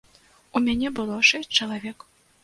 У 0.59 0.61
мяне 0.67 0.91
было 0.99 1.17
шэсць 1.31 1.55
чалавек. 1.65 2.07